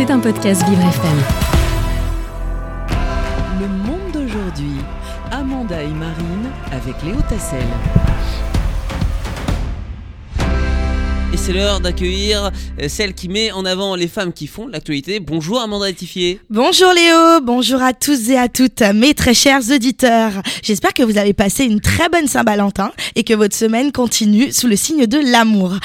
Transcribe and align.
C'est 0.00 0.10
un 0.10 0.18
podcast 0.18 0.66
Vivre 0.66 0.80
FM. 0.80 1.18
Le 3.60 3.68
monde 3.68 4.12
d'aujourd'hui. 4.14 4.78
Amanda 5.30 5.82
et 5.82 5.88
Marine 5.88 6.48
avec 6.72 7.02
Léo 7.02 7.20
Tassel. 7.28 7.60
Et 11.32 11.36
c'est 11.36 11.52
l'heure 11.52 11.78
d'accueillir 11.78 12.50
euh, 12.80 12.88
celle 12.88 13.14
qui 13.14 13.28
met 13.28 13.52
en 13.52 13.64
avant 13.64 13.94
les 13.94 14.08
femmes 14.08 14.32
qui 14.32 14.48
font 14.48 14.66
l'actualité. 14.66 15.20
Bonjour 15.20 15.60
Amanda 15.60 15.88
Etifier. 15.88 16.40
Bonjour 16.50 16.92
Léo, 16.92 17.40
bonjour 17.40 17.80
à 17.80 17.92
tous 17.92 18.30
et 18.30 18.36
à 18.36 18.48
toutes 18.48 18.80
mes 18.80 19.14
très 19.14 19.32
chers 19.32 19.70
auditeurs. 19.70 20.32
J'espère 20.64 20.92
que 20.92 21.04
vous 21.04 21.18
avez 21.18 21.32
passé 21.32 21.66
une 21.66 21.80
très 21.80 22.08
bonne 22.08 22.26
Saint-Valentin 22.26 22.90
et 23.14 23.22
que 23.22 23.34
votre 23.34 23.54
semaine 23.54 23.92
continue 23.92 24.50
sous 24.50 24.66
le 24.66 24.74
signe 24.74 25.06
de 25.06 25.18
l'amour. 25.18 25.76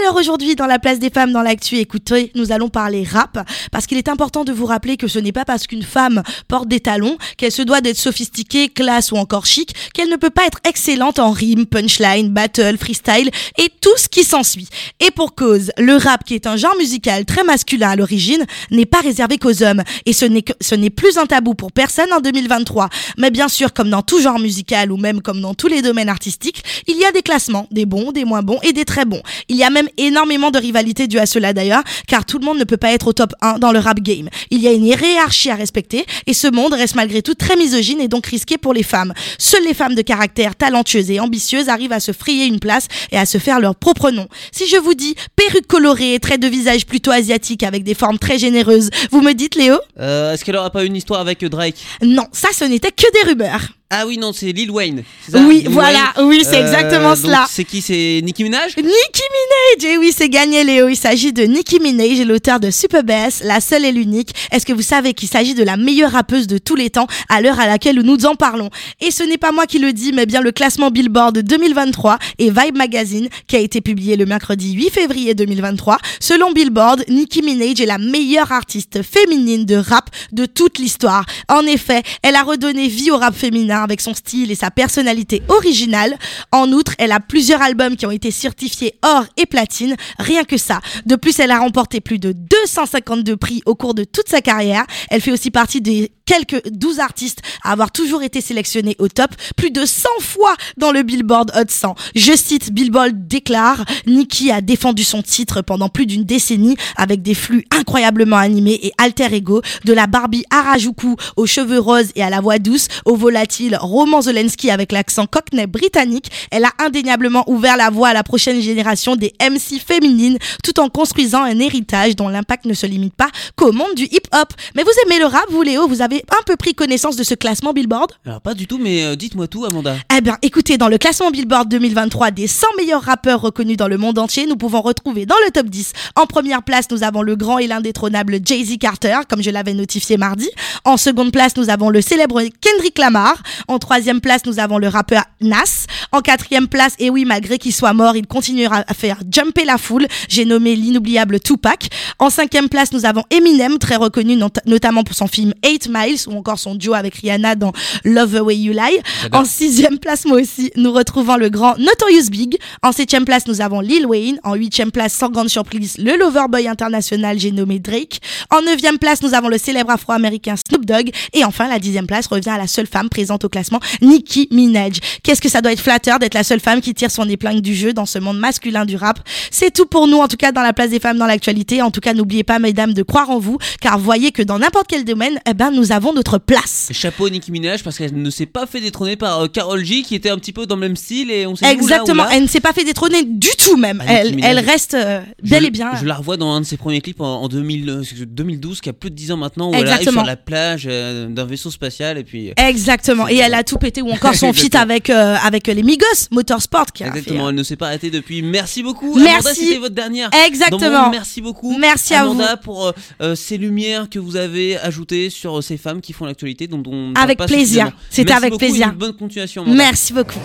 Alors 0.00 0.16
aujourd'hui 0.16 0.56
dans 0.56 0.66
la 0.66 0.78
place 0.78 0.98
des 0.98 1.10
femmes 1.10 1.32
dans 1.32 1.42
l'actu, 1.42 1.76
écoutez, 1.76 2.32
nous 2.34 2.50
allons 2.50 2.70
parler 2.70 3.04
rap 3.04 3.46
parce 3.72 3.86
qu'il 3.86 3.98
est 3.98 4.08
important 4.08 4.44
de 4.44 4.52
vous 4.52 4.64
rappeler 4.64 4.96
que 4.96 5.06
ce 5.06 5.18
n'est 5.18 5.32
pas 5.32 5.44
parce 5.44 5.66
qu'une 5.66 5.82
femme 5.82 6.22
porte 6.48 6.66
des 6.66 6.80
talons 6.80 7.18
qu'elle 7.36 7.52
se 7.52 7.62
doit 7.62 7.82
d'être 7.82 7.98
sophistiquée, 7.98 8.70
classe 8.70 9.12
ou 9.12 9.16
encore 9.16 9.44
chic 9.44 9.74
qu'elle 9.92 10.08
ne 10.08 10.16
peut 10.16 10.30
pas 10.30 10.46
être 10.46 10.60
excellente 10.66 11.18
en 11.18 11.30
rime, 11.30 11.66
punchline, 11.66 12.30
battle, 12.30 12.78
freestyle 12.78 13.30
et 13.58 13.70
tout 13.82 13.96
ce 13.98 14.08
qui 14.08 14.24
s'ensuit. 14.24 14.68
Et 15.00 15.10
pour 15.10 15.34
cause, 15.34 15.72
le 15.76 15.96
rap, 15.96 16.24
qui 16.24 16.34
est 16.34 16.46
un 16.46 16.56
genre 16.56 16.76
musical 16.76 17.24
très 17.24 17.42
masculin 17.42 17.90
à 17.90 17.96
l'origine, 17.96 18.46
n'est 18.70 18.86
pas 18.86 19.00
réservé 19.00 19.38
qu'aux 19.38 19.62
hommes. 19.62 19.82
Et 20.06 20.12
ce 20.12 20.24
n'est, 20.24 20.90
plus 20.90 21.18
un 21.18 21.26
tabou 21.26 21.54
pour 21.54 21.72
personne 21.72 22.12
en 22.12 22.20
2023. 22.20 22.88
Mais 23.18 23.32
bien 23.32 23.48
sûr, 23.48 23.72
comme 23.72 23.90
dans 23.90 24.02
tout 24.02 24.20
genre 24.20 24.38
musical 24.38 24.92
ou 24.92 24.96
même 24.96 25.20
comme 25.20 25.40
dans 25.40 25.54
tous 25.54 25.66
les 25.66 25.82
domaines 25.82 26.08
artistiques, 26.08 26.62
il 26.86 26.96
y 26.96 27.04
a 27.04 27.10
des 27.10 27.22
classements, 27.22 27.66
des 27.72 27.86
bons, 27.86 28.12
des 28.12 28.24
moins 28.24 28.42
bons 28.42 28.60
et 28.62 28.72
des 28.72 28.84
très 28.84 29.04
bons. 29.04 29.20
Il 29.48 29.56
y 29.56 29.64
a 29.64 29.70
même 29.70 29.88
énormément 29.98 30.52
de 30.52 30.58
rivalité 30.58 31.08
due 31.08 31.18
à 31.18 31.26
cela 31.26 31.52
d'ailleurs, 31.52 31.82
car 32.06 32.24
tout 32.24 32.38
le 32.38 32.44
monde 32.44 32.58
ne 32.58 32.64
peut 32.64 32.76
pas 32.76 32.92
être 32.92 33.08
au 33.08 33.12
top 33.12 33.34
1 33.40 33.58
dans 33.58 33.72
le 33.72 33.80
rap 33.80 34.00
game. 34.00 34.28
Il 34.50 34.60
y 34.60 34.68
a 34.68 34.72
une 34.72 34.86
hiérarchie 34.86 35.50
à 35.50 35.56
respecter 35.56 36.06
et 36.26 36.34
ce 36.34 36.46
monde 36.46 36.72
reste 36.72 36.94
malgré 36.94 37.20
tout 37.20 37.34
très 37.34 37.56
misogyne 37.56 38.00
et 38.00 38.08
donc 38.08 38.26
risqué 38.26 38.58
pour 38.58 38.72
les 38.72 38.84
femmes. 38.84 39.12
Seules 39.38 39.64
les 39.64 39.74
femmes 39.74 39.96
de 39.96 40.02
caractère 40.02 40.54
talentueuses 40.54 41.10
et 41.10 41.18
ambitieuses 41.18 41.68
arrivent 41.68 41.92
à 41.92 42.00
se 42.00 42.12
frayer 42.12 42.46
une 42.46 42.60
place 42.60 42.86
et 43.10 43.18
à 43.18 43.26
se 43.26 43.38
faire 43.38 43.58
leur 43.58 43.74
propre 43.74 44.12
nom. 44.12 44.28
Si 44.52 44.68
je 44.68 44.83
vous 44.84 44.94
dis 44.94 45.14
perruque 45.34 45.66
colorée, 45.66 46.18
traits 46.20 46.40
de 46.40 46.46
visage 46.46 46.86
plutôt 46.86 47.10
asiatique 47.10 47.62
avec 47.62 47.82
des 47.82 47.94
formes 47.94 48.18
très 48.18 48.38
généreuses, 48.38 48.90
vous 49.10 49.20
me 49.20 49.32
dites 49.32 49.56
Léo? 49.56 49.76
Euh, 49.98 50.32
Est-ce 50.32 50.44
qu'elle 50.44 50.56
aura 50.56 50.70
pas 50.70 50.84
une 50.84 50.94
histoire 50.94 51.20
avec 51.20 51.44
Drake? 51.44 51.76
Non, 52.02 52.26
ça 52.32 52.48
ce 52.52 52.64
n'était 52.64 52.92
que 52.92 53.10
des 53.12 53.30
rumeurs. 53.30 53.62
Ah 53.96 54.06
oui, 54.08 54.18
non, 54.18 54.32
c'est 54.32 54.50
Lil 54.50 54.70
Wayne. 54.72 55.04
ça 55.30 55.38
Oui, 55.40 55.60
Lil 55.60 55.68
voilà, 55.70 56.12
Wayne 56.16 56.26
oui, 56.28 56.42
c'est 56.44 56.56
Euh, 56.56 56.64
exactement 56.66 57.14
cela. 57.14 57.46
C'est 57.48 57.62
qui 57.64 57.80
C'est 57.80 58.20
Nicki 58.24 58.42
Minaj? 58.42 58.76
Nicki 58.76 58.84
Minaj, 58.88 59.94
et 59.94 59.98
oui, 59.98 60.12
c'est 60.16 60.28
gagné 60.28 60.64
Léo. 60.64 60.88
Il 60.88 60.96
s'agit 60.96 61.32
de 61.32 61.44
Nicki 61.44 61.78
Minaj, 61.78 62.20
l'auteur 62.26 62.58
de 62.58 62.70
Super 62.72 63.04
Bass, 63.04 63.40
la 63.44 63.60
seule 63.60 63.84
et 63.84 63.92
l'unique. 63.92 64.30
Est-ce 64.50 64.66
que 64.66 64.72
vous 64.72 64.82
savez 64.82 65.14
qu'il 65.14 65.28
s'agit 65.28 65.54
de 65.54 65.62
la 65.62 65.76
meilleure 65.76 66.10
rappeuse 66.10 66.48
de 66.48 66.58
tous 66.58 66.74
les 66.74 66.90
temps 66.90 67.06
à 67.28 67.40
l'heure 67.40 67.60
à 67.60 67.66
laquelle 67.68 68.00
nous 68.00 68.26
en 68.26 68.34
parlons? 68.34 68.68
Et 69.00 69.12
ce 69.12 69.22
n'est 69.22 69.38
pas 69.38 69.52
moi 69.52 69.66
qui 69.66 69.78
le 69.78 69.92
dis, 69.92 70.12
mais 70.12 70.26
bien 70.26 70.40
le 70.40 70.50
classement 70.50 70.90
Billboard 70.90 71.38
2023 71.38 72.18
et 72.40 72.50
Vibe 72.50 72.76
Magazine 72.76 73.28
qui 73.46 73.54
a 73.54 73.60
été 73.60 73.80
publié 73.80 74.16
le 74.16 74.26
mercredi 74.26 74.72
8 74.72 74.90
février 74.90 75.34
2023. 75.34 75.98
Selon 76.18 76.50
Billboard, 76.52 77.04
Nicki 77.08 77.42
Minaj 77.42 77.80
est 77.80 77.86
la 77.86 77.98
meilleure 77.98 78.50
artiste 78.50 79.02
féminine 79.02 79.64
de 79.64 79.76
rap 79.76 80.10
de 80.32 80.46
toute 80.46 80.78
l'histoire. 80.78 81.24
En 81.48 81.64
effet, 81.66 82.02
elle 82.22 82.34
a 82.34 82.42
redonné 82.42 82.88
vie 82.88 83.10
au 83.12 83.18
rap 83.18 83.36
féminin 83.36 83.83
avec 83.84 84.00
son 84.00 84.14
style 84.14 84.50
et 84.50 84.54
sa 84.54 84.70
personnalité 84.70 85.42
originale. 85.48 86.18
En 86.52 86.72
outre, 86.72 86.92
elle 86.98 87.12
a 87.12 87.20
plusieurs 87.20 87.62
albums 87.62 87.96
qui 87.96 88.06
ont 88.06 88.10
été 88.10 88.30
certifiés 88.30 88.94
or 89.02 89.24
et 89.36 89.46
platine, 89.46 89.96
rien 90.18 90.44
que 90.44 90.56
ça. 90.56 90.80
De 91.06 91.16
plus, 91.16 91.38
elle 91.38 91.50
a 91.50 91.58
remporté 91.58 92.00
plus 92.00 92.18
de 92.18 92.32
252 92.32 93.36
prix 93.36 93.62
au 93.66 93.74
cours 93.74 93.94
de 93.94 94.04
toute 94.04 94.28
sa 94.28 94.40
carrière. 94.40 94.84
Elle 95.10 95.20
fait 95.20 95.32
aussi 95.32 95.50
partie 95.50 95.80
des 95.80 96.10
quelques 96.26 96.68
12 96.70 97.00
artistes 97.00 97.40
à 97.62 97.72
avoir 97.72 97.90
toujours 97.90 98.22
été 98.22 98.40
sélectionnés 98.40 98.96
au 98.98 99.08
top, 99.08 99.30
plus 99.56 99.70
de 99.70 99.84
100 99.84 100.08
fois 100.20 100.54
dans 100.76 100.92
le 100.92 101.02
Billboard 101.02 101.52
Hot 101.56 101.68
100. 101.68 101.94
Je 102.14 102.32
cite, 102.36 102.72
Billboard 102.72 103.26
déclare, 103.28 103.84
Nicki 104.06 104.50
a 104.50 104.60
défendu 104.60 105.04
son 105.04 105.22
titre 105.22 105.62
pendant 105.62 105.88
plus 105.88 106.06
d'une 106.06 106.24
décennie 106.24 106.76
avec 106.96 107.22
des 107.22 107.34
flux 107.34 107.64
incroyablement 107.70 108.36
animés 108.36 108.78
et 108.82 108.92
alter 108.98 109.32
ego, 109.32 109.62
de 109.84 109.92
la 109.92 110.06
Barbie 110.06 110.44
Harajuku 110.50 111.16
aux 111.36 111.46
cheveux 111.46 111.78
roses 111.78 112.10
et 112.14 112.22
à 112.22 112.30
la 112.30 112.40
voix 112.40 112.58
douce, 112.58 112.88
au 113.04 113.16
volatile 113.16 113.76
Roman 113.80 114.22
Zelensky 114.22 114.70
avec 114.70 114.92
l'accent 114.92 115.26
cockney 115.26 115.66
britannique. 115.66 116.30
Elle 116.50 116.64
a 116.64 116.72
indéniablement 116.78 117.48
ouvert 117.48 117.76
la 117.76 117.90
voie 117.90 118.08
à 118.08 118.14
la 118.14 118.22
prochaine 118.22 118.60
génération 118.60 119.16
des 119.16 119.32
MC 119.40 119.80
féminines 119.84 120.38
tout 120.62 120.80
en 120.80 120.88
construisant 120.88 121.42
un 121.42 121.58
héritage 121.58 122.16
dont 122.16 122.28
l'impact 122.28 122.64
ne 122.64 122.74
se 122.74 122.86
limite 122.86 123.14
pas 123.14 123.28
qu'au 123.56 123.72
monde 123.72 123.94
du 123.96 124.04
hip-hop. 124.04 124.52
Mais 124.74 124.82
vous 124.82 124.90
aimez 125.04 125.18
le 125.18 125.26
rap, 125.26 125.44
vous 125.50 125.62
Léo 125.62 125.88
Vous 125.88 126.02
avez 126.02 126.13
un 126.30 126.42
peu 126.46 126.56
pris 126.56 126.74
connaissance 126.74 127.16
de 127.16 127.24
ce 127.24 127.34
classement 127.34 127.72
Billboard 127.72 128.12
Alors 128.26 128.40
pas 128.40 128.54
du 128.54 128.66
tout, 128.66 128.78
mais 128.78 129.04
euh, 129.04 129.16
dites-moi 129.16 129.48
tout, 129.48 129.64
Amanda. 129.64 129.96
eh 130.16 130.20
bien, 130.20 130.36
écoutez, 130.42 130.78
dans 130.78 130.88
le 130.88 130.98
classement 130.98 131.30
Billboard 131.30 131.68
2023 131.68 132.30
des 132.30 132.46
100 132.46 132.66
meilleurs 132.78 133.02
rappeurs 133.02 133.40
reconnus 133.40 133.76
dans 133.76 133.88
le 133.88 133.96
monde 133.98 134.18
entier, 134.18 134.46
nous 134.46 134.56
pouvons 134.56 134.80
retrouver 134.82 135.26
dans 135.26 135.34
le 135.46 135.50
top 135.50 135.66
10, 135.66 135.92
en 136.16 136.26
première 136.26 136.62
place, 136.62 136.86
nous 136.90 137.02
avons 137.02 137.22
le 137.22 137.36
grand 137.36 137.58
et 137.58 137.66
l'indétrônable 137.66 138.38
Jay-Z 138.44 138.78
Carter, 138.78 139.18
comme 139.28 139.42
je 139.42 139.50
l'avais 139.50 139.74
notifié 139.74 140.16
mardi. 140.16 140.48
En 140.84 140.96
seconde 140.96 141.32
place, 141.32 141.56
nous 141.56 141.70
avons 141.70 141.90
le 141.90 142.00
célèbre 142.00 142.42
Kendrick 142.60 142.98
Lamar. 142.98 143.42
En 143.68 143.78
troisième 143.78 144.20
place, 144.20 144.42
nous 144.46 144.58
avons 144.58 144.78
le 144.78 144.88
rappeur 144.88 145.22
Nas. 145.40 145.86
En 146.12 146.20
quatrième 146.20 146.68
place, 146.68 146.94
et 146.98 147.10
oui, 147.10 147.24
malgré 147.24 147.58
qu'il 147.58 147.72
soit 147.72 147.92
mort, 147.92 148.16
il 148.16 148.26
continuera 148.26 148.84
à 148.86 148.94
faire 148.94 149.18
jumper 149.30 149.64
la 149.64 149.78
foule. 149.78 150.06
J'ai 150.28 150.44
nommé 150.44 150.76
l'inoubliable 150.76 151.40
Tupac. 151.40 151.88
En 152.18 152.30
cinquième 152.30 152.68
place, 152.68 152.92
nous 152.92 153.04
avons 153.06 153.24
Eminem, 153.30 153.78
très 153.78 153.96
reconnu 153.96 154.36
not- 154.36 154.48
notamment 154.66 155.02
pour 155.04 155.14
son 155.16 155.26
film 155.26 155.52
8 155.64 155.88
Miles 156.04 156.18
ou 156.26 156.36
encore 156.36 156.58
son 156.58 156.74
duo 156.74 156.94
avec 156.94 157.14
Rihanna 157.14 157.54
dans 157.54 157.72
Love 158.04 158.38
the 158.38 158.40
Way 158.40 158.56
You 158.56 158.72
Lie. 158.72 159.00
En 159.32 159.44
sixième 159.44 159.98
place, 159.98 160.24
moi 160.24 160.40
aussi, 160.40 160.70
nous 160.76 160.92
retrouvons 160.92 161.36
le 161.36 161.48
grand 161.48 161.76
Notorious 161.78 162.30
Big. 162.30 162.58
En 162.82 162.92
septième 162.92 163.24
place, 163.24 163.46
nous 163.46 163.60
avons 163.60 163.80
Lil 163.80 164.06
Wayne. 164.06 164.38
En 164.44 164.54
huitième 164.54 164.90
place, 164.90 165.12
sans 165.14 165.30
grande 165.30 165.48
surprise, 165.48 165.96
le 165.98 166.16
Loverboy 166.16 166.68
international, 166.68 167.38
j'ai 167.38 167.52
nommé 167.52 167.78
Drake. 167.78 168.20
En 168.50 168.62
neuvième 168.62 168.98
place, 168.98 169.22
nous 169.22 169.34
avons 169.34 169.48
le 169.48 169.58
célèbre 169.58 169.90
afro-américain 169.90 170.54
Snoop 170.56 170.84
Dogg. 170.84 171.10
Et 171.32 171.44
enfin, 171.44 171.68
la 171.68 171.78
dixième 171.78 172.06
place 172.06 172.26
revient 172.26 172.50
à 172.50 172.58
la 172.58 172.66
seule 172.66 172.86
femme 172.86 173.08
présente 173.08 173.44
au 173.44 173.48
classement, 173.48 173.80
Nicki 174.02 174.48
Minaj. 174.50 174.98
Qu'est-ce 175.22 175.40
que 175.40 175.48
ça 175.48 175.60
doit 175.60 175.72
être 175.72 175.80
flatteur 175.80 176.18
d'être 176.18 176.34
la 176.34 176.44
seule 176.44 176.60
femme 176.60 176.80
qui 176.80 176.94
tire 176.94 177.10
son 177.10 177.28
épingle 177.28 177.60
du 177.60 177.74
jeu 177.74 177.92
dans 177.92 178.06
ce 178.06 178.18
monde 178.18 178.38
masculin 178.38 178.84
du 178.84 178.96
rap? 178.96 179.20
C'est 179.50 179.72
tout 179.72 179.86
pour 179.86 180.06
nous, 180.06 180.18
en 180.18 180.28
tout 180.28 180.36
cas 180.36 180.52
dans 180.52 180.62
la 180.62 180.72
place 180.72 180.90
des 180.90 181.00
femmes 181.00 181.18
dans 181.18 181.26
l'actualité. 181.26 181.82
En 181.82 181.90
tout 181.90 182.00
cas, 182.00 182.14
n'oubliez 182.14 182.44
pas, 182.44 182.58
mesdames, 182.58 182.92
de 182.92 183.02
croire 183.02 183.30
en 183.30 183.38
vous, 183.38 183.58
car 183.80 183.98
voyez 183.98 184.32
que 184.32 184.42
dans 184.42 184.58
n'importe 184.58 184.86
quel 184.88 185.04
domaine, 185.04 185.38
eh 185.48 185.54
ben, 185.54 185.70
nous 185.70 185.92
avons 185.94 186.12
notre 186.12 186.38
place. 186.38 186.88
Chapeau 186.92 187.28
Nicki 187.28 187.50
Minaj 187.52 187.82
parce 187.82 187.98
qu'elle 187.98 188.20
ne 188.20 188.30
s'est 188.30 188.46
pas 188.46 188.66
fait 188.66 188.80
détrôner 188.80 189.16
par 189.16 189.40
euh, 189.42 189.78
G 189.82 190.02
qui 190.02 190.14
était 190.14 190.30
un 190.30 190.36
petit 190.38 190.52
peu 190.52 190.66
dans 190.66 190.74
le 190.74 190.80
même 190.80 190.96
style 190.96 191.30
et 191.30 191.46
on 191.46 191.56
s'est 191.56 191.64
dit, 191.66 191.72
Exactement, 191.72 192.22
oula, 192.22 192.28
oula. 192.30 192.36
elle 192.36 192.42
ne 192.42 192.48
s'est 192.48 192.60
pas 192.60 192.72
fait 192.72 192.84
détrôner 192.84 193.22
du 193.24 193.48
tout 193.58 193.76
même. 193.76 194.02
Ah, 194.06 194.12
Elle, 194.14 194.34
Minaj. 194.34 194.50
elle 194.50 194.58
reste 194.60 194.94
euh, 194.94 195.20
Je- 195.42 195.50
bel 195.50 195.64
et 195.64 195.70
bien. 195.70 195.90
Je 195.98 196.04
la 196.04 196.14
revois 196.16 196.36
dans 196.36 196.52
un 196.52 196.60
de 196.60 196.66
ses 196.66 196.76
premiers 196.76 197.00
clips 197.00 197.20
en, 197.20 197.42
en 197.42 197.48
2000, 197.48 197.88
euh, 197.90 198.02
2012, 198.26 198.80
qui 198.80 198.88
a 198.88 198.92
plus 198.92 199.10
de 199.10 199.14
10 199.16 199.32
ans 199.32 199.36
maintenant, 199.36 199.70
où 199.70 199.74
elle 199.74 199.80
arrive 199.86 199.92
Exactement. 200.00 200.20
sur 200.22 200.26
la 200.26 200.36
plage 200.36 200.86
euh, 200.90 201.26
d'un 201.28 201.44
vaisseau 201.44 201.70
spatial 201.70 202.18
et 202.18 202.24
puis. 202.24 202.50
euh, 202.50 202.52
Exactement. 202.56 203.28
Et 203.28 203.36
elle 203.36 203.54
a 203.54 203.62
tout 203.64 203.78
pété 203.78 204.02
ou 204.02 204.10
encore 204.10 204.34
son 204.34 204.52
feat 204.52 204.74
Exactement. 204.74 204.82
avec 204.82 205.10
euh, 205.10 205.36
avec 205.42 205.66
les 205.68 205.82
Migos 205.82 206.04
Motorsport 206.30 206.86
qui 206.92 207.04
a 207.04 207.08
Exactement, 207.08 207.44
fait, 207.44 207.48
elle 207.50 207.54
ne 207.56 207.62
s'est 207.62 207.76
pas 207.76 207.86
arrêtée 207.86 208.10
depuis. 208.10 208.42
Merci 208.42 208.82
beaucoup. 208.82 209.16
Merci. 209.18 209.54
C'était 209.66 209.78
votre 209.78 209.94
dernière. 209.94 210.30
Exactement. 210.46 211.02
Monde. 211.04 211.12
Merci 211.12 211.40
beaucoup. 211.40 211.76
Merci 211.78 212.14
à 212.14 212.22
Amanda 212.22 212.56
pour 212.56 212.86
euh, 212.88 212.92
euh, 213.20 213.34
ces 213.34 213.56
lumières 213.58 214.08
que 214.10 214.18
vous 214.18 214.36
avez 214.36 214.76
ajoutées 214.78 215.30
sur 215.30 215.58
euh, 215.58 215.62
ces 215.62 215.76
femmes 215.84 216.00
qui 216.00 216.12
font 216.12 216.24
l'actualité 216.24 216.66
dont 216.66 216.82
on 216.86 217.10
ne 217.10 217.18
Avec 217.18 217.38
plaisir. 217.38 217.92
C'était 218.10 218.32
avec 218.32 218.50
beaucoup 218.50 218.64
et 218.64 218.68
plaisir. 218.68 218.88
Une 218.88 218.94
bonne 218.98 219.12
continuation. 219.12 219.62
Amanda. 219.62 219.84
Merci 219.84 220.12
beaucoup. 220.12 220.40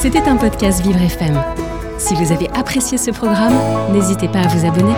C'était 0.00 0.22
un 0.22 0.36
podcast 0.36 0.82
Vivre 0.82 1.00
FM. 1.00 1.40
Si 1.98 2.14
vous 2.14 2.32
avez 2.32 2.48
apprécié 2.50 2.96
ce 2.96 3.10
programme, 3.10 3.54
n'hésitez 3.92 4.28
pas 4.28 4.40
à 4.40 4.48
vous 4.48 4.66
abonner. 4.66 4.94